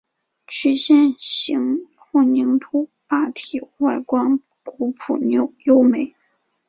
[0.47, 5.19] 曲线形混凝土坝体外观古朴
[5.63, 6.15] 优美。